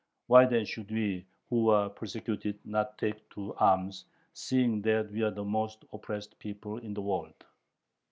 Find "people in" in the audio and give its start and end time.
6.39-6.95